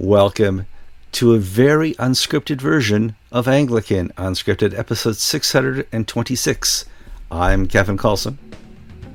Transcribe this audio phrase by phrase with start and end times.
[0.00, 0.66] Welcome
[1.12, 6.84] to a very unscripted version of Anglican Unscripted, episode 626.
[7.30, 8.38] I'm Kevin Kallsen.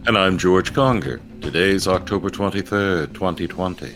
[0.08, 1.20] And I'm George Conger.
[1.42, 3.94] Today's October 23rd, 2020.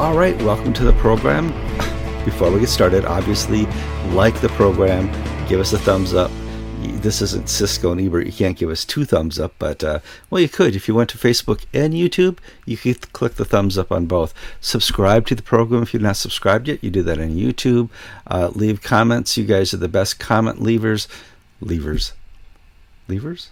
[0.00, 1.48] All right, welcome to the program.
[2.24, 3.66] Before we get started, obviously,
[4.14, 5.12] like the program,
[5.48, 6.30] give us a thumbs up.
[6.80, 8.26] This isn't Siskel and Ebert.
[8.26, 11.10] You can't give us two thumbs up, but uh, well, you could if you went
[11.10, 12.38] to Facebook and YouTube.
[12.64, 14.34] You could click the thumbs up on both.
[14.60, 16.82] Subscribe to the program if you're not subscribed yet.
[16.82, 17.90] You do that on YouTube.
[18.26, 19.36] Uh, leave comments.
[19.36, 21.06] You guys are the best comment leavers,
[21.62, 22.12] leavers,
[23.08, 23.48] leavers,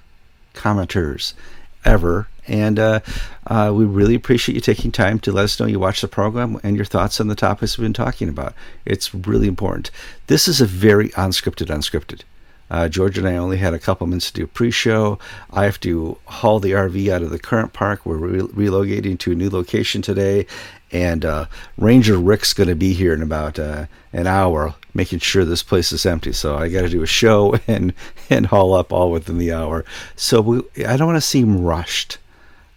[0.53, 1.35] commenters
[1.85, 2.29] ever.
[2.47, 3.01] And uh,
[3.47, 6.61] uh, we really appreciate you taking time to let us know you watch the program
[6.63, 8.55] and your thoughts on the topics we've been talking about.
[8.85, 9.91] It's really important.
[10.27, 12.23] This is a very unscripted, unscripted.
[12.71, 15.19] Uh, George and I only had a couple minutes to do pre-show.
[15.53, 18.05] I have to haul the RV out of the current park.
[18.05, 20.47] We're re- relocating to a new location today,
[20.91, 25.45] and uh, Ranger Rick's going to be here in about uh, an hour, making sure
[25.45, 26.33] this place is empty.
[26.33, 27.93] So I got to do a show and
[28.31, 29.85] and haul up all within the hour.
[30.17, 32.19] So we, I don't want to seem rushed.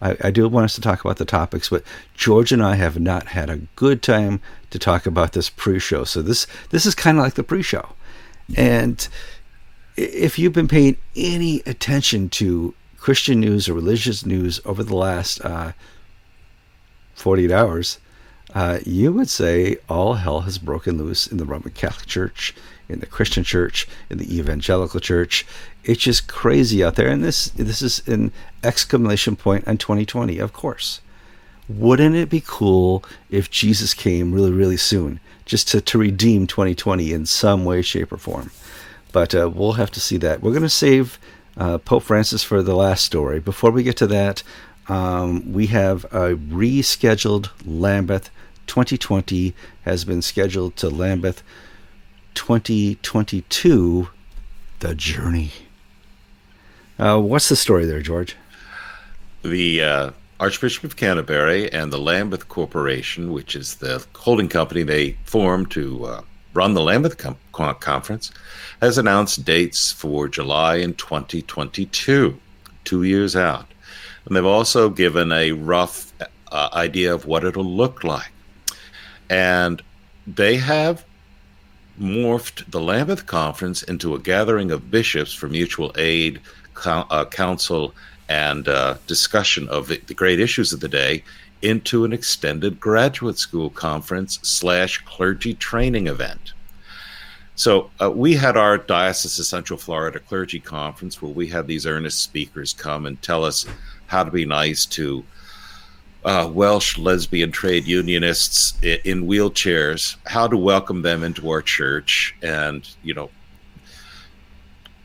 [0.00, 1.82] I, I do want us to talk about the topics, but
[2.14, 4.40] George and I have not had a good time
[4.70, 6.04] to talk about this pre-show.
[6.04, 7.88] So this this is kind of like the pre-show,
[8.56, 9.08] and
[9.98, 15.44] if you've been paying any attention to Christian news or religious news over the last
[15.44, 15.72] uh,
[17.14, 17.98] 48 hours,
[18.54, 22.54] uh, you would say all hell has broken loose in the Roman Catholic Church,
[22.88, 25.44] in the Christian Church, in the Evangelical Church.
[25.82, 30.52] It's just crazy out there, and this this is an exclamation point on 2020, of
[30.52, 31.00] course.
[31.68, 37.12] Wouldn't it be cool if Jesus came really, really soon, just to, to redeem 2020
[37.12, 38.50] in some way, shape, or form?
[39.12, 40.42] But uh, we'll have to see that.
[40.42, 41.18] We're going to save
[41.56, 43.40] uh, Pope Francis for the last story.
[43.40, 44.42] Before we get to that,
[44.88, 48.30] um, we have a rescheduled Lambeth
[48.68, 51.42] 2020 has been scheduled to Lambeth
[52.34, 54.08] 2022.
[54.80, 55.50] The journey.
[56.98, 58.36] Uh, what's the story there, George?
[59.42, 65.16] The uh, Archbishop of Canterbury and the Lambeth Corporation, which is the holding company they
[65.24, 66.22] formed to uh,
[66.54, 68.30] run the Lambeth com- Conference,
[68.80, 72.38] has announced dates for July in 2022,
[72.84, 73.66] two years out.
[74.24, 76.12] And they've also given a rough
[76.52, 78.30] uh, idea of what it'll look like.
[79.30, 79.82] And
[80.26, 81.04] they have
[82.00, 86.40] morphed the Lambeth Conference into a gathering of bishops for mutual aid,
[86.84, 87.94] uh, counsel,
[88.28, 91.24] and uh, discussion of the, the, great issues of the day
[91.62, 96.52] into an extended graduate school conference slash clergy training event.
[97.54, 101.86] So uh, we had our Diocese of Central Florida clergy conference where we had these
[101.86, 103.66] earnest speakers come and tell us
[104.06, 105.24] how to be nice to
[106.24, 112.88] uh, Welsh lesbian trade unionists in wheelchairs, how to welcome them into our church, and
[113.02, 113.30] you know,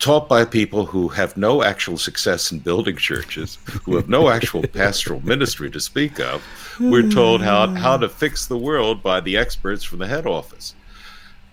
[0.03, 4.61] taught by people who have no actual success in building churches, who have no actual
[4.81, 6.43] pastoral ministry to speak of.
[6.77, 10.75] We're told how how to fix the world by the experts from the head office.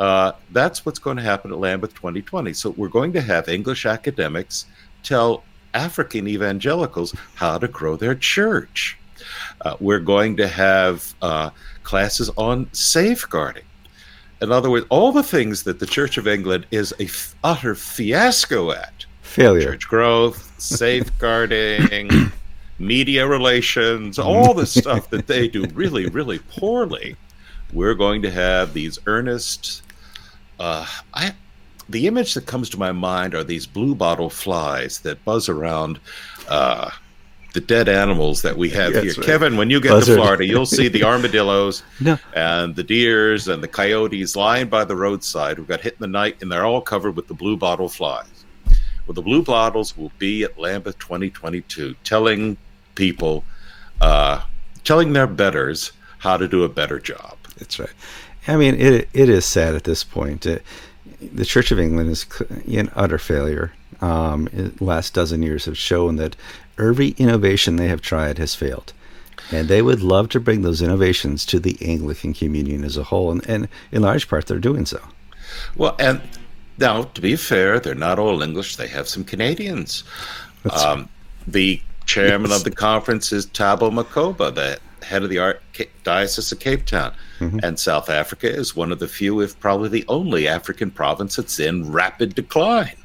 [0.00, 2.52] Uh, that's what's going to happen at Lambeth 2020.
[2.54, 4.66] So we're going to have English academics
[5.04, 8.98] tell African evangelicals how to grow their church.
[9.60, 11.50] Uh, we're going to have uh,
[11.84, 13.69] classes on safeguarding.
[14.42, 17.74] In other words, all the things that the Church of England is a f- utter
[17.74, 22.32] fiasco at failure, church growth, safeguarding,
[22.78, 27.16] media relations, all the stuff that they do really, really poorly.
[27.72, 29.82] We're going to have these earnest
[30.60, 31.34] uh, I
[31.88, 35.98] the image that comes to my mind are these blue bottle flies that buzz around
[36.48, 36.90] uh,
[37.52, 39.02] the dead animals that we have here.
[39.02, 39.22] Right.
[39.22, 40.16] Kevin, when you get Buzzard.
[40.16, 42.18] to Florida, you'll see the armadillos no.
[42.34, 46.06] and the deers and the coyotes lying by the roadside who got hit in the
[46.06, 48.44] night, and they're all covered with the blue bottle flies.
[49.06, 52.56] Well, the blue bottles will be at Lambeth 2022, telling
[52.94, 53.44] people,
[54.00, 54.42] uh,
[54.84, 57.36] telling their betters how to do a better job.
[57.58, 57.90] That's right.
[58.46, 60.46] I mean, it it is sad at this point.
[60.46, 60.62] It,
[61.20, 62.26] the Church of England is
[62.66, 63.72] in utter failure.
[64.00, 64.48] Um,
[64.80, 66.36] last dozen years have shown that
[66.80, 68.92] every innovation they have tried has failed.
[69.52, 73.30] And they would love to bring those innovations to the Anglican communion as a whole.
[73.30, 75.00] And, and in large part, they're doing so.
[75.76, 76.20] Well, and
[76.78, 78.76] now, to be fair, they're not all English.
[78.76, 80.04] They have some Canadians.
[80.84, 81.08] Um,
[81.46, 82.58] the chairman yes.
[82.58, 87.12] of the conference is Thabo Makgoba, the head of the Archdiocese of Cape Town.
[87.38, 87.58] Mm-hmm.
[87.62, 91.58] And South Africa is one of the few, if probably the only African province that's
[91.58, 92.96] in rapid decline.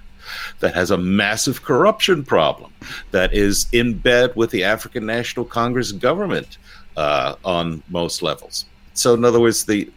[0.59, 2.73] That has a massive corruption problem,
[3.11, 6.57] that is in bed with the African National Congress government
[6.97, 8.65] uh, on most levels.
[8.93, 9.89] So, in other words, the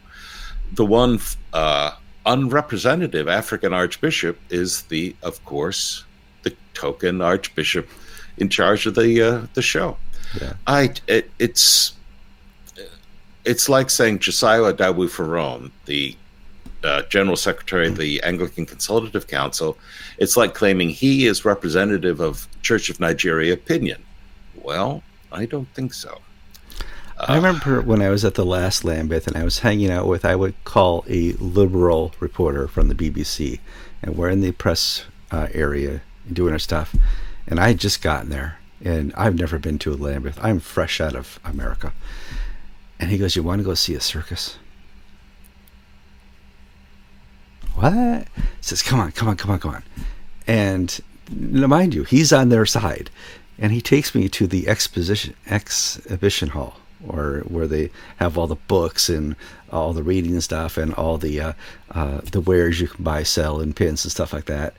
[0.73, 1.19] the one
[1.53, 1.93] uh,
[2.27, 6.05] unrepresentative African archbishop is the, of course,
[6.43, 7.89] the token archbishop
[8.37, 9.97] in charge of the uh, the show.
[10.41, 10.55] Yeah.
[10.67, 11.93] I it, it's
[13.45, 16.17] it's like saying Josiah Idowu-Fearon, the
[16.85, 19.77] uh, General Secretary of the Anglican Consultative Council,
[20.19, 24.03] it's like claiming he is representative of Church of Nigeria opinion.
[24.55, 25.03] Well,
[25.33, 26.19] I don't think so.
[27.19, 30.07] Uh, I remember when I was at the last Lambeth and I was hanging out
[30.07, 33.61] with, I would call a liberal reporter from the BBC,
[34.03, 36.03] and we're in the press uh, area
[36.33, 36.95] doing our stuff.
[37.47, 40.39] And I had just gotten there, and I've never been to a Lambeth.
[40.43, 41.93] I'm fresh out of America.
[43.01, 44.59] And he goes, You want to go see a circus?
[47.79, 48.27] What?
[48.61, 49.83] Says, come on, come on, come on, come on.
[50.47, 53.11] And mind you, he's on their side.
[53.59, 58.55] And he takes me to the exposition exhibition hall, or where they have all the
[58.55, 59.35] books and
[59.73, 61.53] all the reading stuff and all the uh,
[61.91, 64.75] uh, the wares you can buy, sell, and pins and stuff like that,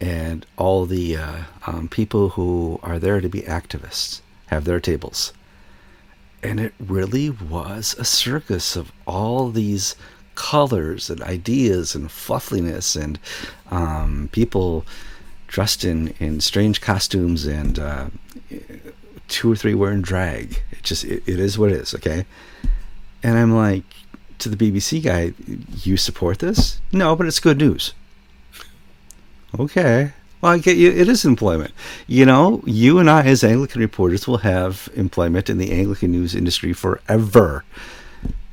[0.00, 1.36] and all the uh,
[1.66, 5.32] um, people who are there to be activists have their tables.
[6.42, 9.96] And it really was a circus of all these
[10.34, 13.18] colors and ideas and fluffiness and
[13.70, 14.84] um, people
[15.46, 18.06] dressed in, in strange costumes and uh,
[19.28, 20.62] two or three wearing drag.
[20.72, 22.26] It just it, it is what it is, okay?
[23.22, 23.84] And I'm like
[24.40, 25.32] to the BBC guy,
[25.82, 26.80] you support this?
[26.92, 27.94] No, but it's good news.
[29.58, 30.12] Okay.
[30.40, 30.90] Well, I get you.
[30.90, 31.72] It is employment.
[32.06, 36.34] You know, you and I, as Anglican reporters, will have employment in the Anglican news
[36.34, 37.64] industry forever.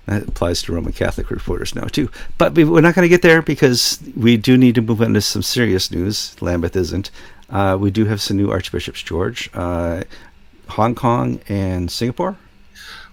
[0.07, 2.09] That applies to Roman Catholic reporters now too.
[2.38, 5.44] But we're not going to get there because we do need to move into some
[5.44, 6.36] serious news.
[6.42, 7.12] Lambeth isn't.
[7.50, 9.50] Uh, we do have some new archbishops, George.
[9.53, 10.03] Uh,
[10.69, 12.38] Hong Kong and Singapore.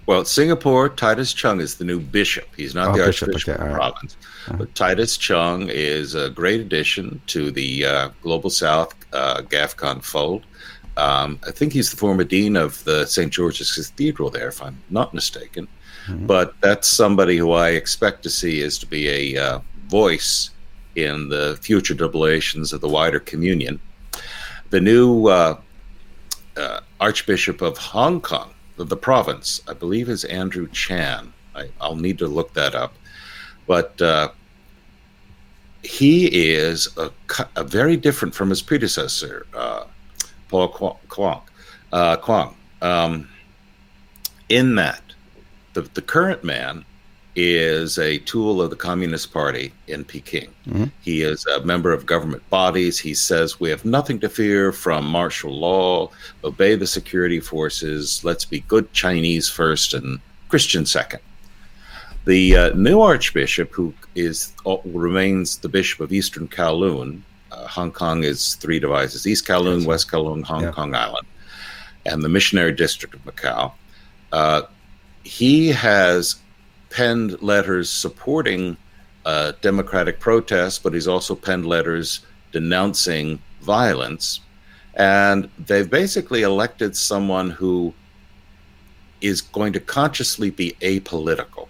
[0.06, 2.48] Well, Singapore, Titus Chung is the new bishop.
[2.56, 3.92] He's not oh, the bishop, archbishop okay, of the right.
[3.92, 4.16] province.
[4.46, 4.56] Uh-huh.
[4.56, 10.44] But Titus Chung is a great addition to the uh, Global South uh, GAFCON fold.
[10.96, 13.30] Um, I think he's the former dean of the St.
[13.30, 15.68] George's Cathedral there, if I'm not mistaken.
[16.08, 16.26] Mm-hmm.
[16.26, 20.50] But that's somebody who I expect to see is to be a uh, voice
[20.96, 23.78] in the future deliberations of the wider communion.
[24.70, 25.60] The new uh,
[26.56, 31.32] uh, Archbishop of Hong Kong, of the province, I believe is Andrew Chan.
[31.54, 32.94] I, will need to look that up.
[33.66, 34.30] But uh,
[35.82, 37.10] he is a,
[37.56, 39.84] a, very different from his predecessor, uh,
[40.48, 41.42] Paul Kwok.
[41.92, 43.28] Uh, Kwong, um,
[44.48, 45.02] in that
[45.78, 46.84] the, the current man
[47.36, 50.52] is a tool of the Communist Party in Peking.
[50.66, 50.86] Mm-hmm.
[51.02, 52.98] He is a member of government bodies.
[52.98, 56.10] He says we have nothing to fear from martial law,
[56.42, 61.20] obey the security forces, let's be good Chinese first and Christian second.
[62.24, 67.20] The uh, new archbishop, who is uh, remains the bishop of Eastern Kowloon,
[67.52, 70.72] uh, Hong Kong is three divisions: East Kowloon, West Kowloon, Hong yeah.
[70.72, 71.26] Kong Island,
[72.04, 73.72] and the missionary district of Macau.
[75.28, 76.36] He has
[76.88, 78.78] penned letters supporting
[79.26, 82.20] uh, democratic protests, but he's also penned letters
[82.50, 84.40] denouncing violence.
[84.94, 87.92] And they've basically elected someone who
[89.20, 91.68] is going to consciously be apolitical.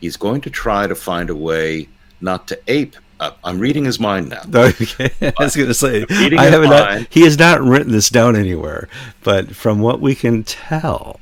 [0.00, 1.88] He's going to try to find a way
[2.20, 2.94] not to ape.
[3.18, 4.42] Uh, I'm reading his mind now.
[4.54, 6.70] Okay, I was going to say I haven't.
[6.70, 8.88] Not, he has not written this down anywhere,
[9.24, 11.18] but from what we can tell,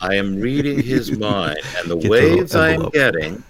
[0.00, 3.42] I am reading his mind, and the Get waves the I am getting,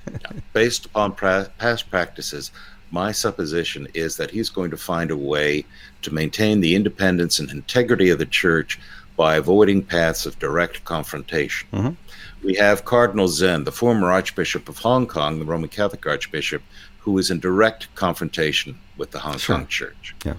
[0.52, 2.50] based upon pra- past practices,
[2.90, 5.64] my supposition is that he's going to find a way
[6.02, 8.80] to maintain the independence and integrity of the church
[9.16, 11.68] by avoiding paths of direct confrontation.
[11.72, 12.46] Mm-hmm.
[12.46, 16.62] We have Cardinal Zen, the former Archbishop of Hong Kong, the Roman Catholic Archbishop,
[16.98, 19.56] who is in direct confrontation with the Hong sure.
[19.56, 20.14] Kong Church.
[20.24, 20.34] Yeah.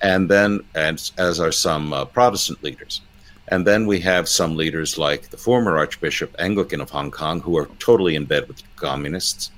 [0.00, 3.02] And then, as, as are some uh, Protestant leaders.
[3.50, 7.58] And then we have some leaders like the former Archbishop Anglican of Hong Kong who
[7.58, 9.50] are totally in bed with the communists.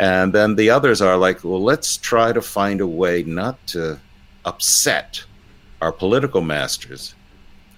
[0.00, 4.00] And then the others are like, well, let's try to find a way not to
[4.44, 5.22] upset
[5.80, 7.14] our political masters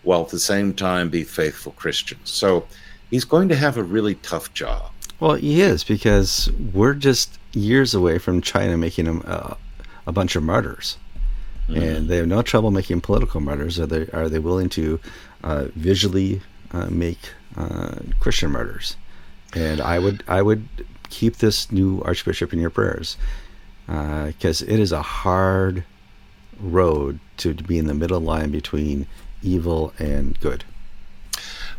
[0.04, 2.30] while at the same time be faithful Christians.
[2.30, 2.66] So
[3.11, 4.90] he's going to have a really tough job.
[5.21, 9.54] Well, he is because we're just years away from China making him uh,
[10.06, 10.97] a bunch of martyrs.
[11.73, 11.83] Mm-hmm.
[11.83, 13.79] And they have no trouble making political martyrs.
[13.81, 15.00] Are they, are they willing to
[15.43, 16.41] uh, visually
[16.73, 17.19] uh, make
[17.57, 18.97] uh, Christian martyrs.
[19.55, 20.67] And I would I would
[21.11, 23.17] keep this new archbishop in your prayers
[23.87, 25.85] because uh, it is a hard
[26.61, 29.07] road to, be in the middle line between
[29.43, 30.64] evil and good?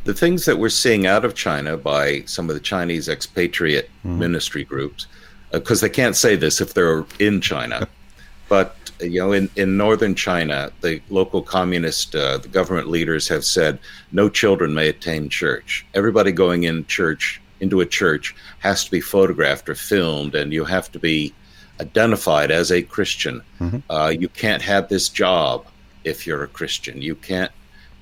[0.04, 4.18] The things that we're seeing out of China by some of the Chinese expatriate mm.
[4.18, 5.08] ministry groups,
[5.52, 7.88] because uh, they can't say this if they're in China,
[8.50, 13.46] but you know, in, in northern China, the local communist, uh, the government leaders have
[13.46, 13.80] said
[14.12, 15.86] no children may attend church.
[15.94, 20.66] Everybody going in church into a church has to be photographed or filmed, and you
[20.66, 21.34] have to be
[21.80, 23.42] identified as a Christian.
[23.60, 23.80] Mm-hmm.
[23.90, 25.66] Uh, you can't have this job
[26.04, 27.02] if you're a Christian.
[27.02, 27.52] You can't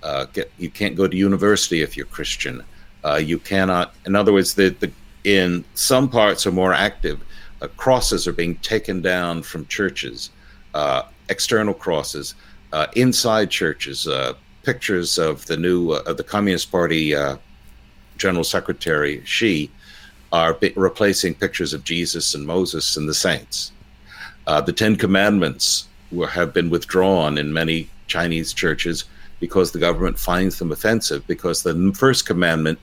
[0.03, 2.63] uh, get you can't go to university if you're Christian.
[3.03, 3.93] Uh, you cannot.
[4.05, 4.91] In other words, the, the
[5.23, 7.21] in some parts are more active.
[7.61, 10.31] Uh, crosses are being taken down from churches,
[10.73, 12.35] uh, external crosses
[12.73, 14.07] uh, inside churches.
[14.63, 17.15] pictures of the new of the Communist Party
[18.17, 19.71] General Secretary Xi
[20.31, 23.71] are replacing pictures of Jesus and Moses and the saints.
[24.47, 29.05] Uh, the Ten Commandments were, have been withdrawn in many Chinese churches
[29.39, 31.25] because the government finds them offensive.
[31.27, 32.79] Because the first commandment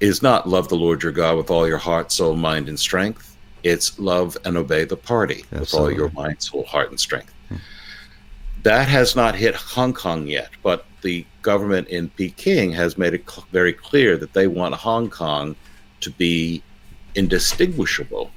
[0.00, 3.29] is not love the Lord your God with all your heart, soul, mind, and strength.
[3.62, 5.60] It's love and obey the party Absolutely.
[5.60, 7.32] with all your mind, soul, heart, and strength.
[7.48, 7.56] Hmm.
[8.62, 13.28] That has not hit Hong Kong yet, but the government in Peking has made it
[13.28, 15.56] cl- very clear that they want Hong Kong
[16.00, 16.62] to be
[17.14, 18.30] indistinguishable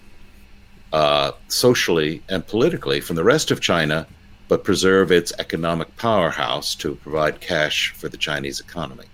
[0.93, 4.07] uh, socially and politically from the rest of China,
[4.47, 9.05] but preserve its economic powerhouse to provide cash for the Chinese economy.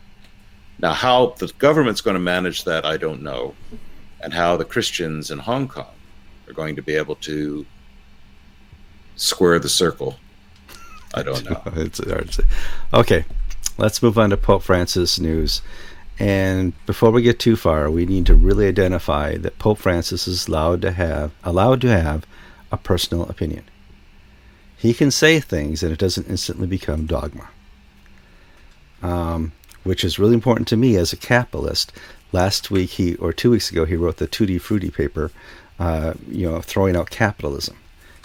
[0.79, 3.53] Now, how the government's going to manage that, I don't know,
[4.21, 5.93] and how the Christians in Hong Kong
[6.49, 7.65] are going to be able to
[9.15, 10.17] square the circle,
[11.13, 11.61] I don't know.
[11.75, 12.43] it's hard to say.
[12.93, 13.25] Okay,
[13.77, 15.61] let's move on to Pope Francis news.
[16.17, 20.47] And before we get too far, we need to really identify that Pope Francis is
[20.47, 22.25] allowed to have allowed to have
[22.71, 23.63] a personal opinion.
[24.77, 27.49] He can say things and it doesn't instantly become dogma.
[29.01, 29.53] Um,
[29.83, 31.93] which is really important to me as a capitalist.
[32.31, 35.31] Last week, he or two weeks ago, he wrote the Tutti Frutti paper,
[35.79, 37.77] uh, you know, throwing out capitalism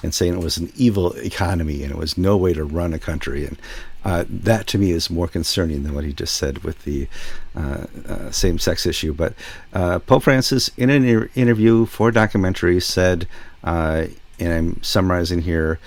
[0.02, 2.98] and saying it was an evil economy and it was no way to run a
[2.98, 3.46] country.
[3.46, 3.58] And
[4.04, 7.08] uh, that to me is more concerning than what he just said with the
[7.56, 9.14] uh, uh, same sex issue.
[9.14, 9.32] But
[9.72, 13.26] uh, Pope Francis, in an inter- interview for a documentary, said,
[13.62, 14.06] uh,
[14.38, 15.78] and I'm summarizing here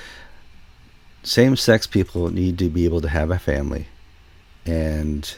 [1.21, 3.87] same sex people need to be able to have a family.
[4.65, 5.37] And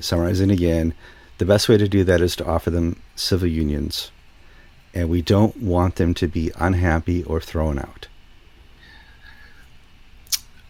[0.00, 0.94] summarizing again,
[1.38, 4.10] the best way to do that is to offer them civil unions.
[4.96, 8.08] And we don't want them to be unhappy or thrown out.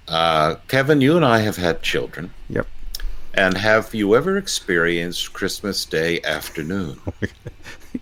[0.09, 2.33] Uh, Kevin, you and I have had children.
[2.49, 2.67] Yep.
[3.35, 6.99] And have you ever experienced Christmas Day afternoon?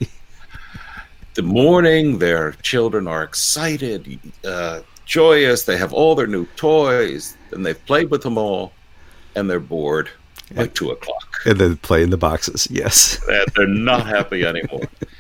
[1.35, 5.65] the morning, their children are excited, uh, joyous.
[5.65, 8.73] They have all their new toys, and they've played with them all,
[9.37, 10.09] and they're bored
[10.55, 11.43] by two o'clock.
[11.45, 12.67] And then play in the boxes.
[12.71, 13.21] Yes.
[13.29, 14.89] And they're not happy anymore.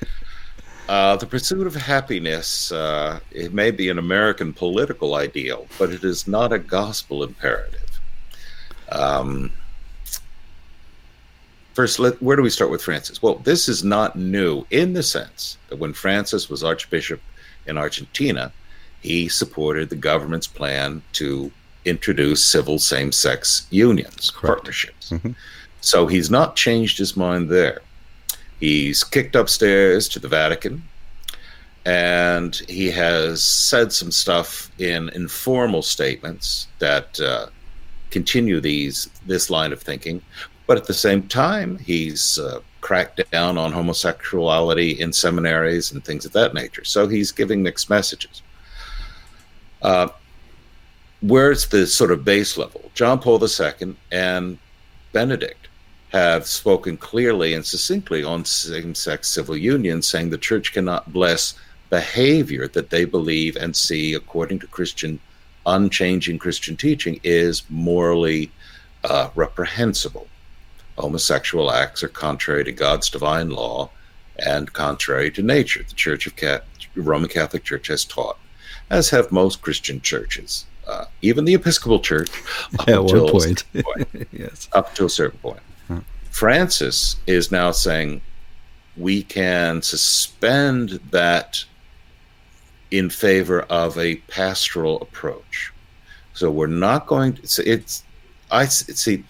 [0.89, 6.05] Uh, the pursuit of happiness, uh, it may be an American political ideal, but it
[6.05, 8.01] is not a gospel imperative.
[8.93, 9.51] Um,
[11.73, 13.23] first, let, where do we start with Francis?
[13.23, 17.21] Well, this is not new in the sense that when Francis was Archbishop
[17.67, 18.53] in Argentina,
[19.01, 21.51] he supported the government's plan to
[21.87, 24.57] introduce civil same sex unions, Correct.
[24.57, 25.11] partnerships.
[25.11, 25.33] Mm-hmm.
[25.81, 27.81] So he's not changed his mind there.
[28.65, 30.85] He's kicked upstairs to the Vatican
[31.85, 37.49] and he has said some stuff in informal statements that uh,
[38.09, 40.23] continue these this line of thinking.
[40.67, 46.25] But at the same time, he's uh, cracked down on homosexuality in seminaries and things
[46.25, 46.85] of that nature.
[46.85, 48.41] So he's giving mixed messages.
[49.83, 50.09] Uh,
[51.21, 52.91] where's the sort of base level?
[52.95, 54.57] John Paul II and
[55.13, 55.64] Benedict
[56.15, 61.55] have spoken clearly and succinctly on same sex civil unions, saying the church cannot bless
[61.91, 65.19] behavior that they believe and see, according to Christian,
[65.67, 68.53] unchanging Christian teaching, is morally
[69.03, 70.29] uh, reprehensible.
[70.97, 73.91] Homosexual acts are contrary to God's divine law
[74.39, 75.83] and contrary to nature.
[75.83, 78.39] The Church of Cat- Roman Catholic Church has taught,
[78.89, 82.31] as have most Christian churches, uh, even the Episcopal Church.
[82.87, 85.59] At one point, point yes, up to a certain point.
[86.35, 88.21] Francis is now saying
[88.97, 91.65] we can suspend that
[92.91, 95.73] in favor of a pastoral approach.
[96.33, 97.43] So we're not going to.
[97.43, 98.03] It's, it's
[98.51, 99.23] I see.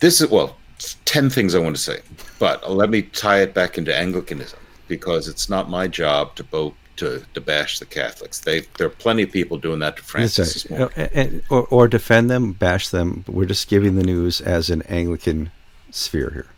[0.00, 0.56] This is well,
[1.04, 2.00] ten things I want to say,
[2.40, 4.58] but let me tie it back into Anglicanism
[4.88, 8.40] because it's not my job to both to, to bash the Catholics.
[8.40, 10.68] They there are plenty of people doing that to Francis.
[10.70, 10.96] Right.
[10.96, 13.24] And, or, or defend them, bash them.
[13.26, 15.50] We're just giving the news as an Anglican
[15.90, 16.50] sphere here.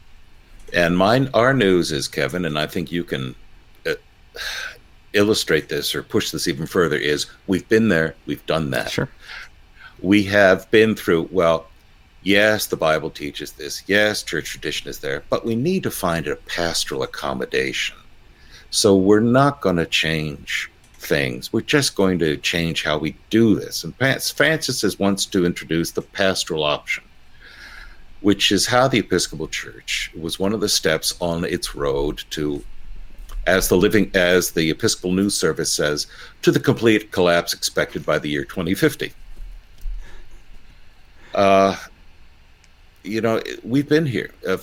[0.73, 3.35] And mine, our news is Kevin, and I think you can
[3.87, 3.95] uh,
[5.13, 6.97] illustrate this or push this even further.
[6.97, 8.91] Is we've been there, we've done that.
[8.91, 9.09] Sure.
[10.01, 11.29] We have been through.
[11.33, 11.67] Well,
[12.23, 13.83] yes, the Bible teaches this.
[13.87, 17.97] Yes, church tradition is there, but we need to find a pastoral accommodation
[18.71, 21.53] so we're not going to change things.
[21.53, 23.85] We're just going to change how we do this.
[23.85, 27.05] And Francis wants to introduce the pastoral option,
[28.21, 32.63] which is how the Episcopal Church was one of the steps on its road to,
[33.47, 36.07] as the living, as the Episcopal News Service says,
[36.43, 39.13] to the complete collapse expected by the year 2050.
[41.35, 41.77] Uh,
[43.05, 44.31] you know, we've been here.
[44.47, 44.59] Uh,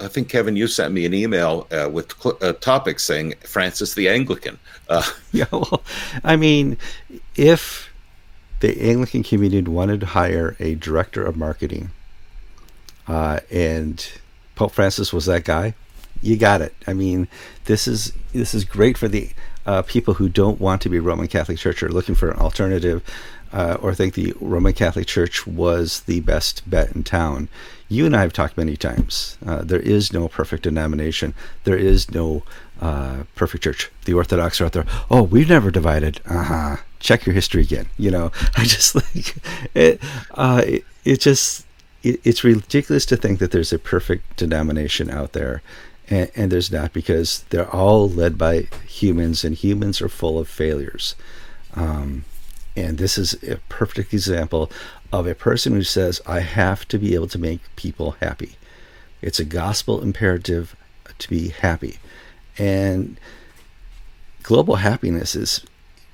[0.00, 3.94] I think Kevin, you sent me an email uh, with cl- uh, topics saying Francis
[3.94, 4.58] the Anglican.
[4.88, 5.02] Uh,
[5.32, 5.82] yeah, well,
[6.24, 6.78] I mean,
[7.36, 7.90] if
[8.60, 11.90] the Anglican community wanted to hire a director of marketing,
[13.08, 14.06] uh, and
[14.54, 15.74] Pope Francis was that guy,
[16.22, 16.74] you got it.
[16.86, 17.28] I mean,
[17.64, 19.30] this is this is great for the
[19.66, 23.02] uh, people who don't want to be Roman Catholic Church or looking for an alternative,
[23.52, 27.48] uh, or think the Roman Catholic Church was the best bet in town
[27.90, 29.36] you and I have talked many times.
[29.44, 31.34] Uh, there is no perfect denomination.
[31.64, 32.44] There is no
[32.80, 33.90] uh, perfect church.
[34.04, 34.86] The Orthodox are out there.
[35.10, 36.20] Oh, we've never divided.
[36.24, 36.76] Uh huh.
[37.00, 37.88] Check your history again.
[37.98, 39.36] You know, I just like
[39.74, 40.00] it.
[40.30, 41.66] Uh, it, it just
[42.02, 45.60] it, it's ridiculous to think that there's a perfect denomination out there,
[46.08, 50.48] and, and there's not because they're all led by humans, and humans are full of
[50.48, 51.14] failures.
[51.74, 52.24] Um,
[52.76, 54.70] and this is a perfect example
[55.12, 58.56] of a person who says, I have to be able to make people happy.
[59.20, 60.76] It's a gospel imperative
[61.18, 61.98] to be happy.
[62.56, 63.18] And
[64.42, 65.64] global happiness is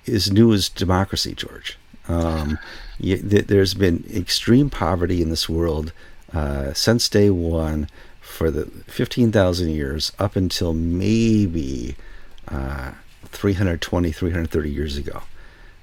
[0.06, 1.76] is new as democracy, George.
[2.06, 2.60] Um,
[3.00, 5.92] there's been extreme poverty in this world
[6.32, 7.88] uh, since day one
[8.20, 11.96] for the 15,000 years up until maybe
[12.46, 12.92] uh,
[13.24, 15.22] 320, 330 years ago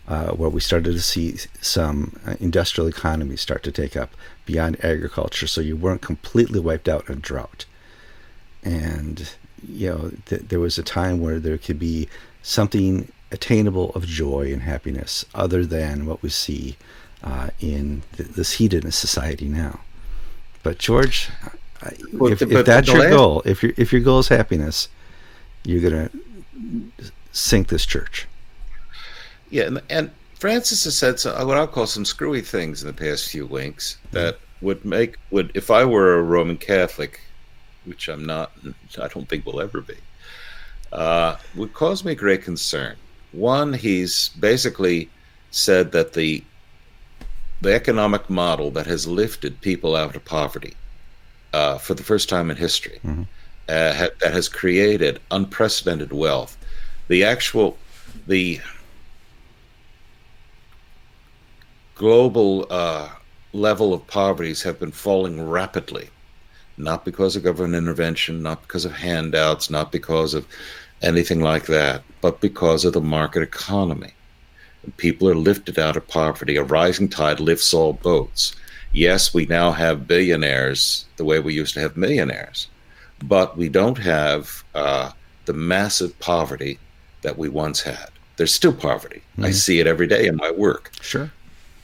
[0.08, 4.12] uh, where we started to see some uh, industrial economies start to take up
[4.46, 5.48] beyond agriculture.
[5.48, 7.66] So you weren't completely wiped out in drought.
[8.64, 9.30] And,
[9.68, 12.08] you know, th- there was a time where there could be
[12.42, 16.78] something attainable of joy and happiness other than what we see
[17.24, 19.80] uh, in th- this hedonist society now.
[20.64, 21.30] But, George,
[22.14, 24.88] well, if, if that's your goal, if, your if your goal is happiness,
[25.66, 28.28] you're going to sink this church.
[29.54, 32.94] Yeah, and, and Francis has said some, what I'll call some screwy things in the
[32.94, 37.22] past few weeks that would make would if I were a Roman Catholic,
[37.86, 38.52] which I'm not,
[39.02, 39.94] I don't think will ever be,
[40.92, 42.96] uh, would cause me great concern.
[43.32, 45.08] One, he's basically
[45.52, 46.44] said that the
[47.62, 50.74] the economic model that has lifted people out of poverty
[51.54, 53.22] uh, for the first time in history, mm-hmm.
[53.70, 56.58] uh, ha- that has created unprecedented wealth,
[57.08, 57.78] the actual
[58.26, 58.60] the
[61.96, 63.10] global uh,
[63.54, 66.10] level of poverties have been falling rapidly,
[66.78, 70.48] not because of government intervention, not because of handouts, not because of
[71.02, 74.14] anything like that, but because of the market economy.
[74.98, 76.58] People are lifted out of poverty.
[76.58, 78.56] A rising tide lifts all boats.
[78.92, 82.68] Yes, we now have billionaires the way we used to have millionaires,
[83.24, 85.12] but we don't have uh,
[85.46, 86.80] the massive poverty
[87.22, 88.10] that we once had.
[88.36, 89.22] There's still poverty.
[89.34, 89.46] Mm-hmm.
[89.46, 90.92] I see it every day in my work.
[91.02, 91.32] Sure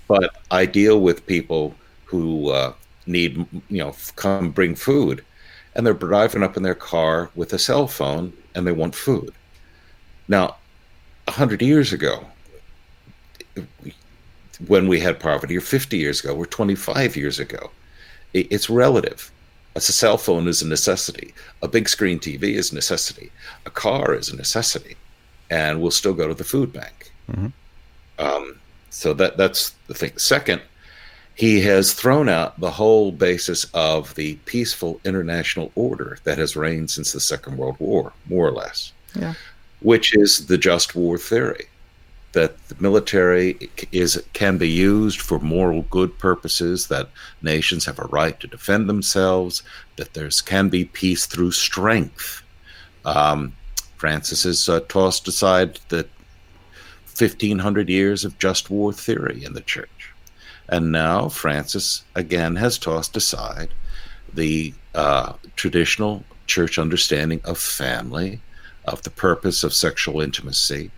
[0.10, 2.74] but I deal with people who uh,
[3.06, 3.38] need,
[3.70, 5.24] you know, come bring food,
[5.76, 9.32] and they're driving up in their car with a cell phone and they want food.
[10.28, 10.56] Now,
[11.28, 12.26] a hundred years ago,
[14.68, 17.70] when we had poverty, or 50 years ago, or 25 years ago,
[18.34, 19.32] it's relative.
[19.76, 21.36] A cell phone is a necessity.
[21.62, 23.32] A big screen TV is a necessity.
[23.68, 24.96] A car is a necessity,
[25.52, 27.12] and we'll still go to the food bank.
[27.32, 27.48] Mm-hmm.
[28.18, 30.18] Um, so that that's the thing.
[30.18, 30.62] Second,
[31.36, 36.92] he has thrown out the whole basis of the peaceful international order that has reigned
[36.92, 38.92] since the Second World War, more or less.
[39.16, 39.34] Yeah.
[39.82, 41.68] Which is the just war theory
[42.32, 47.10] that the military is can be used for moral good purposes that
[47.42, 49.64] nations have a right to defend themselves
[49.96, 52.44] that there's can be peace through strength
[53.06, 53.56] um,
[53.98, 56.08] francis has uh, tossed aside that
[57.20, 60.14] 1500 years of just war theory in the church.
[60.70, 63.70] And now Francis again has tossed aside
[64.34, 68.40] the uh, traditional church understanding of family,
[68.86, 70.92] of the purpose of sexual intimacy,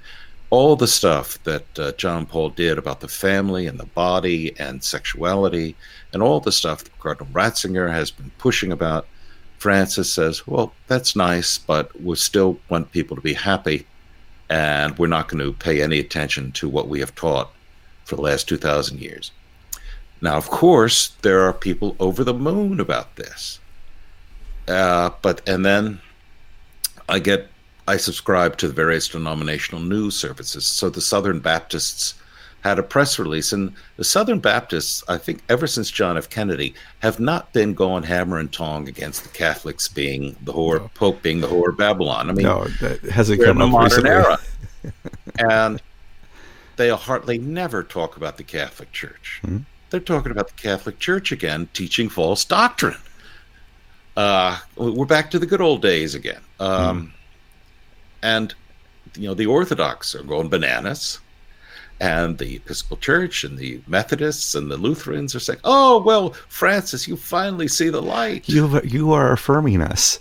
[0.49, 4.83] all the stuff that uh, John Paul did about the family and the body and
[4.83, 5.75] sexuality
[6.13, 9.07] and all the stuff that Cardinal Ratzinger has been pushing about,
[9.59, 13.87] Francis says, well, that's nice, but we still want people to be happy,
[14.51, 17.49] and we're not going to pay any attention to what we have taught
[18.03, 19.31] for the last 2,000 years.
[20.21, 23.59] Now, of course, there are people over the moon about this.
[24.67, 26.01] Uh, but, and then
[27.07, 27.47] I get
[27.87, 30.65] I subscribe to the various denominational news services.
[30.65, 32.13] So the Southern Baptists
[32.61, 36.29] had a press release, and the Southern Baptists, I think, ever since John F.
[36.29, 40.89] Kennedy, have not been going hammer and tong against the Catholics being the whore, no.
[40.93, 42.29] Pope being the whore of Babylon.
[42.29, 44.09] I mean, no, that hasn't come in the up modern recently.
[44.09, 44.39] era,
[45.39, 45.81] and
[46.77, 49.39] they hardly never talk about the Catholic Church.
[49.43, 49.59] Hmm?
[49.89, 52.97] They're talking about the Catholic Church again, teaching false doctrine.
[54.15, 56.41] Uh, we're back to the good old days again.
[56.59, 57.07] Um, hmm
[58.21, 58.53] and
[59.15, 61.19] you know the Orthodox are going bananas,
[62.01, 67.07] and the Episcopal Church and the Methodists and the Lutherans are saying, "Oh well, Francis,
[67.07, 68.49] you finally see the light.
[68.49, 70.19] You you are affirming us."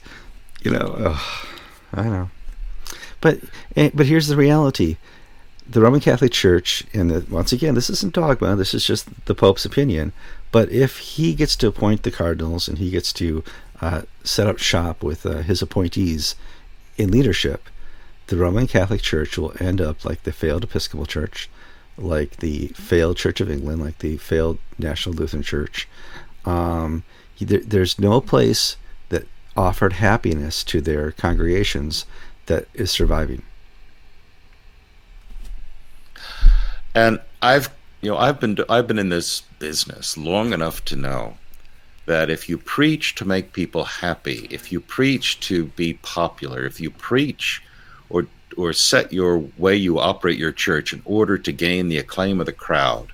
[0.63, 1.47] You know, ugh,
[1.95, 2.31] I know,
[3.23, 3.41] but
[3.77, 4.99] eh, but here's the reality:
[5.67, 8.57] the Roman Catholic Church, and the, once again, this isn't dogma.
[8.57, 10.13] This is just the Pope's opinion.
[10.53, 13.43] But if he gets to appoint the cardinals and he gets to
[13.81, 16.35] uh, set up shop with uh, his appointees
[16.99, 17.71] in leadership,
[18.27, 21.49] the Roman Catholic Church will end up like the failed Episcopal Church,
[22.01, 25.89] like the failed Church of England, like the failed National Lutheran Church.
[26.45, 27.05] Um,
[27.41, 28.77] there, there's no place
[29.09, 32.07] that offered happiness to their congregations
[32.47, 33.43] that is surviving.
[36.95, 41.37] And I've, you know, I've been I've been in this business long enough to know
[42.07, 46.81] that if you preach to make people happy, if you preach to be popular, if
[46.81, 47.63] you preach
[48.57, 52.47] or set your way you operate your church in order to gain the acclaim of
[52.47, 53.13] the crowd.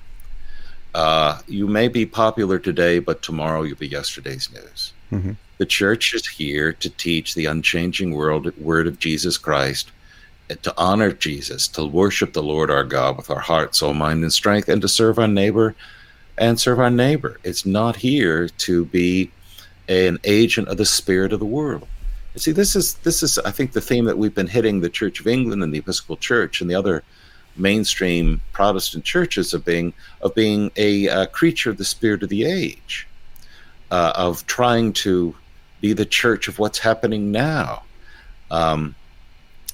[0.94, 4.92] Uh, you may be popular today, but tomorrow you'll be yesterday's news.
[5.12, 5.32] Mm-hmm.
[5.58, 9.90] The church is here to teach the unchanging world, word of Jesus Christ,
[10.62, 14.32] to honor Jesus, to worship the Lord our God with our heart, soul, mind, and
[14.32, 15.74] strength, and to serve our neighbor
[16.38, 17.40] and serve our neighbor.
[17.44, 19.30] It's not here to be
[19.88, 21.86] an agent of the spirit of the world
[22.36, 25.20] see, this is this is I think the theme that we've been hitting the Church
[25.20, 27.02] of England and the Episcopal Church and the other
[27.56, 32.44] mainstream Protestant churches of being of being a, a creature of the spirit of the
[32.44, 33.06] age,
[33.90, 35.34] uh, of trying to
[35.80, 37.82] be the church of what's happening now.
[38.50, 38.94] Um,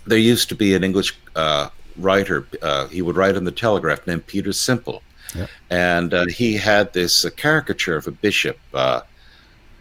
[0.06, 2.46] there used to be an English uh, writer.
[2.60, 5.02] Uh, he would write in the Telegraph named Peter Simple,
[5.34, 5.48] yep.
[5.70, 8.58] and uh, he had this uh, caricature of a bishop.
[8.72, 9.00] Uh,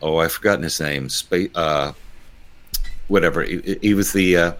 [0.01, 1.09] oh, I've forgotten his name.
[1.13, 1.53] Sp-
[3.11, 3.43] whatever.
[3.43, 4.53] He, he was the uh,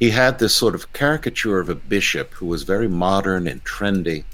[0.00, 4.24] he had this sort of caricature of a bishop who was very modern and trendy.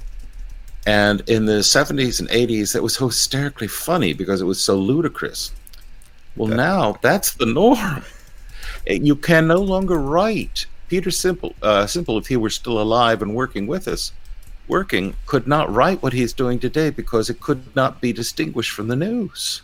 [0.86, 4.76] And in the 70s and 80s, that was so hysterically funny because it was so
[4.76, 5.52] ludicrous.
[6.36, 8.02] Well, now that's the norm.
[8.86, 10.64] You can no longer write.
[10.88, 14.12] Peter Simple, uh, Simple, if he were still alive and working with us,
[14.68, 18.88] working, could not write what he's doing today because it could not be distinguished from
[18.88, 19.60] the news.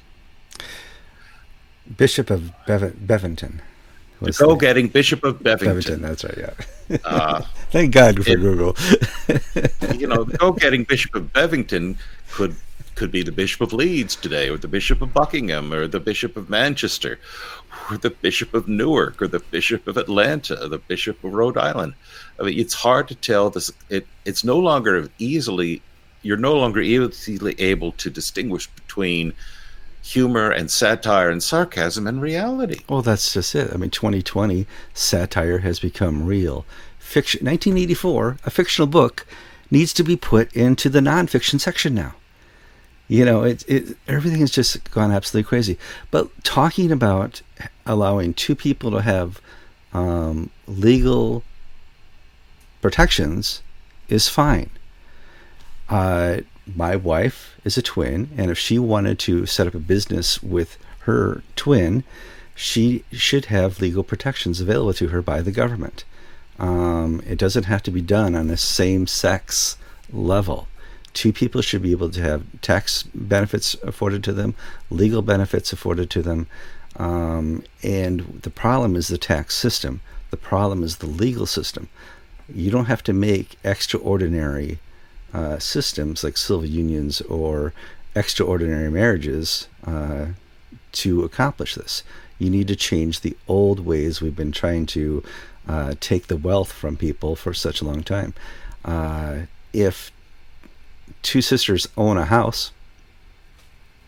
[1.97, 3.61] Bishop of Bev- Bevindon.
[4.39, 5.77] Go getting Bishop of Bevindon.
[5.77, 6.97] Bevindon, that's right, yeah.
[7.05, 8.77] Uh, Thank God for it, Google.
[9.99, 11.97] you know, go getting Bishop of Bevindon
[12.31, 12.57] could
[12.95, 16.37] could be the Bishop of Leeds today, or the Bishop of Buckingham, or the Bishop
[16.37, 17.19] of Manchester,
[17.91, 21.59] or the Bishop of Newark, or the Bishop of Atlanta, or the Bishop of Rhode
[21.59, 21.95] Island.
[22.39, 23.51] I mean, it's hard to tell.
[23.51, 25.83] This it it's no longer easily
[26.23, 29.35] you're no longer easily able to distinguish between
[30.05, 32.81] humor and satire and sarcasm and reality.
[32.91, 33.73] Well, that's just it.
[33.73, 36.67] I mean, 2020, satire has become real.
[36.99, 39.27] Fiction, 1984, a fictional book
[39.71, 42.15] needs to be put into the nonfiction section now.
[43.09, 45.79] You know, it, it everything has just gone absolutely crazy.
[46.11, 47.41] But talking about
[47.87, 49.41] allowing two people to have
[49.95, 51.45] um, legal
[52.83, 53.63] protections
[54.09, 54.69] is fine.
[55.89, 60.43] Uh, my wife is a twin, and if she wanted to set up a business
[60.43, 62.05] with her twin,
[62.55, 66.05] she should have legal protections available to her by the government.
[66.59, 69.77] Um, it doesn't have to be done on the same sex
[70.13, 70.69] level.
[71.13, 74.55] Two people should be able to have tax benefits afforded to them,
[74.91, 76.47] legal benefits afforded to them.
[76.97, 80.01] Um, and the problem is the tax system.
[80.31, 81.89] The problem is the legal system.
[82.53, 84.79] You don't have to make extraordinary
[85.35, 87.75] uh, systems like civil unions or
[88.15, 90.27] extraordinary marriages uh,
[90.93, 92.05] to accomplish this.
[92.39, 95.25] You need to change the old ways we've been trying to
[95.67, 98.35] uh, take the wealth from people for such a long time.
[98.85, 99.41] Uh,
[99.73, 100.13] if
[101.23, 102.71] two sisters own a house,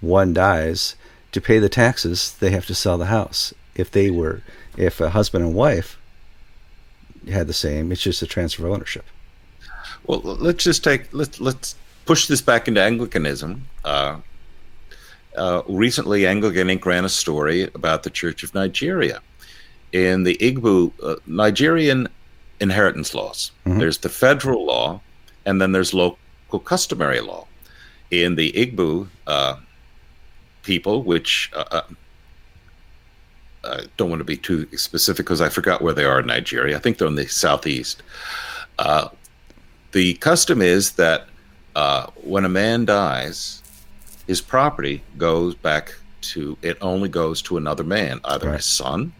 [0.00, 0.94] one dies,
[1.32, 3.52] to pay the taxes, they have to sell the house.
[3.74, 4.42] If they were,
[4.76, 5.98] if a husband and wife
[7.28, 9.04] had the same, it's just a transfer of ownership.
[10.06, 13.66] Well, let's just take let's let's push this back into Anglicanism.
[13.84, 14.18] Uh,
[15.36, 16.86] uh, recently, Anglican Ink.
[16.86, 19.20] ran a story about the Church of Nigeria.
[19.92, 22.08] In the Igbo uh, Nigerian
[22.60, 23.78] inheritance laws, mm-hmm.
[23.78, 25.00] there's the federal law,
[25.44, 27.46] and then there's local customary law.
[28.10, 29.56] In the Igbo uh,
[30.62, 31.82] people, which uh, uh,
[33.64, 36.76] I don't want to be too specific because I forgot where they are in Nigeria.
[36.76, 38.02] I think they're in the southeast.
[38.78, 39.08] Uh,
[39.96, 41.26] the custom is that
[41.74, 43.62] uh, when a man dies,
[44.26, 48.56] his property goes back to it only goes to another man, either right.
[48.56, 49.10] his son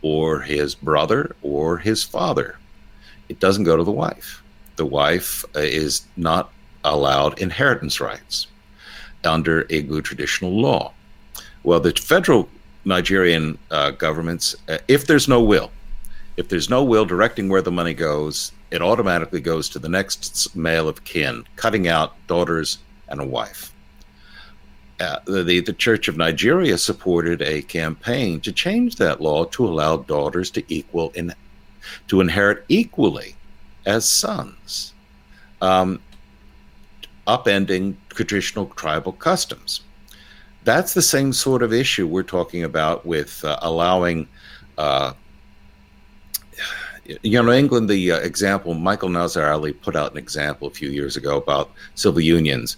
[0.00, 2.56] or his brother or his father.
[3.28, 4.42] It doesn't go to the wife.
[4.76, 6.50] The wife uh, is not
[6.84, 8.46] allowed inheritance rights
[9.24, 10.94] under Igbo traditional law.
[11.64, 12.48] Well, the federal
[12.86, 15.70] Nigerian uh, governments, uh, if there's no will,
[16.38, 20.56] if there's no will directing where the money goes, it automatically goes to the next
[20.56, 23.72] male of kin, cutting out daughters and a wife.
[24.98, 29.98] Uh, the, the Church of Nigeria supported a campaign to change that law to allow
[29.98, 31.32] daughters to equal in
[32.08, 33.36] to inherit equally
[33.86, 34.92] as sons,
[35.62, 36.00] um,
[37.28, 39.82] upending traditional tribal customs.
[40.64, 44.26] That's the same sort of issue we're talking about with uh, allowing.
[44.76, 45.12] Uh,
[47.22, 50.90] you know, England, the uh, example, Michael Nazir Ali put out an example a few
[50.90, 52.76] years ago about civil unions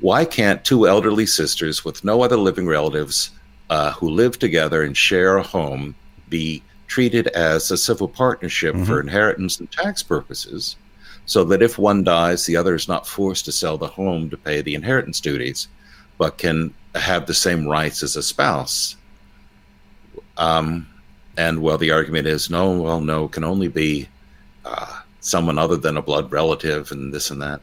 [0.00, 3.30] why can't two elderly sisters with no other living relatives
[3.70, 5.94] uh, who live together and share a home
[6.28, 8.84] be treated as a civil partnership mm-hmm.
[8.84, 10.76] for inheritance and tax purposes
[11.24, 14.36] so that if one dies, the other is not forced to sell the home to
[14.36, 15.66] pay the inheritance duties,
[16.18, 18.94] but can have the same rights as a spouse?
[20.36, 20.86] Um,
[21.36, 24.08] and well, the argument is no, well, no, can only be
[24.64, 27.60] uh, someone other than a blood relative and this and that.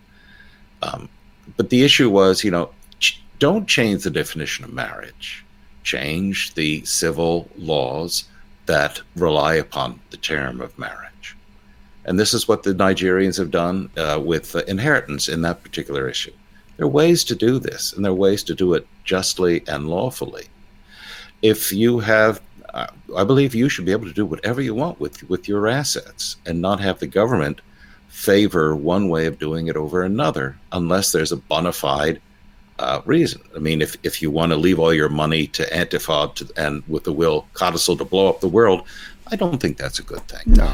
[0.82, 1.10] Um,
[1.58, 5.46] but the issue was, you know, ch- don't change the definition of marriage.
[5.84, 8.26] Change the civil laws
[8.66, 11.36] that rely upon the term of marriage.
[12.06, 16.10] And this is what the Nigerians have done uh, with uh, inheritance in that particular
[16.10, 16.34] issue.
[16.78, 19.90] There are ways to do this, and there are ways to do it justly and
[19.90, 20.48] lawfully.
[21.42, 22.42] If you have,
[22.74, 25.68] uh, I believe you should be able to do whatever you want with, with your
[25.68, 27.62] assets and not have the government–
[28.14, 32.22] favor one way of doing it over another unless there's a bona fide
[32.78, 33.42] uh, reason.
[33.56, 36.84] I mean, if, if you want to leave all your money to Antifa to, and
[36.88, 38.84] with the will codicil to blow up the world,
[39.32, 40.42] I don't think that's a good thing.
[40.46, 40.72] No.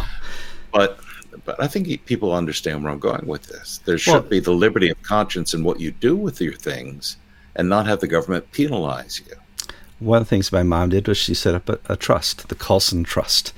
[0.74, 1.00] But
[1.46, 3.80] but I think people understand where I'm going with this.
[3.86, 7.16] There should well, be the liberty of conscience in what you do with your things
[7.56, 9.36] and not have the government penalize you.
[10.00, 12.56] One of the things my mom did was she set up a, a trust, the
[12.56, 13.54] Colson Trust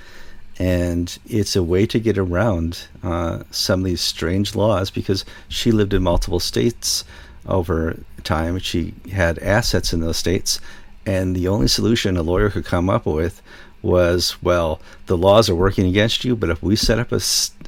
[0.62, 5.72] and it's a way to get around uh, some of these strange laws because she
[5.72, 7.04] lived in multiple states
[7.48, 8.60] over time.
[8.60, 10.60] She had assets in those states,
[11.04, 13.42] and the only solution a lawyer could come up with
[13.82, 17.22] was, well, the laws are working against you, but if we set up a,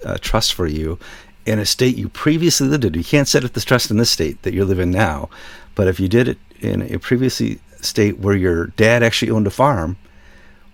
[0.05, 0.99] a trust for you
[1.47, 4.11] in a state you previously lived in, you can't set up this trust in this
[4.11, 5.29] state that you live in now,
[5.73, 9.51] but if you did it in a previously state where your dad actually owned a
[9.51, 9.97] farm,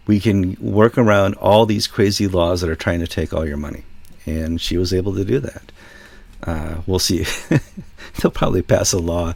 [0.07, 3.57] we can work around all these crazy laws that are trying to take all your
[3.57, 3.83] money.
[4.25, 5.71] And she was able to do that.
[6.43, 7.25] Uh, we'll see.
[8.21, 9.33] They'll probably pass a law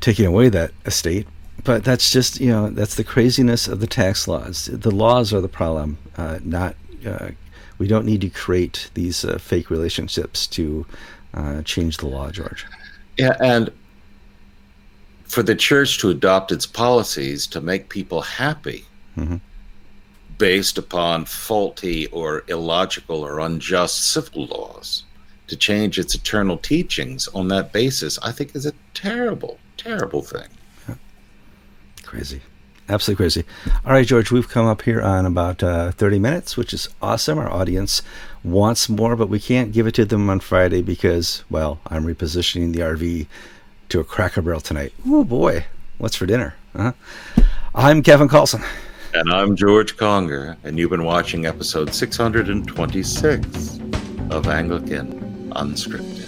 [0.00, 1.26] taking away that estate.
[1.64, 4.66] But that's just, you know, that's the craziness of the tax laws.
[4.66, 7.30] The laws are the problem, uh, not, uh,
[7.78, 10.86] we don't need to create these uh, fake relationships to
[11.34, 12.66] uh, change the law, George.
[13.18, 13.70] Yeah, and
[15.26, 18.84] for the church to adopt its policies to make people happy.
[19.16, 19.36] Mm-hmm
[20.38, 25.04] based upon faulty or illogical or unjust civil laws
[25.46, 30.48] to change its eternal teachings on that basis, I think is a terrible, terrible thing.
[30.88, 30.96] Yeah.
[32.02, 32.42] Crazy.
[32.88, 33.44] Absolutely crazy.
[33.84, 37.38] All right, George, we've come up here on about uh, 30 minutes, which is awesome.
[37.38, 38.02] Our audience
[38.44, 42.72] wants more, but we can't give it to them on Friday because, well, I'm repositioning
[42.72, 43.26] the RV
[43.88, 44.92] to a Cracker Barrel tonight.
[45.06, 45.64] Oh, boy.
[45.98, 46.54] What's for dinner?
[46.74, 46.92] Huh?
[47.74, 48.64] I'm Kevin Kallsen.
[49.14, 53.80] And I'm George Conger, and you've been watching episode 626
[54.30, 56.25] of Anglican Unscripted.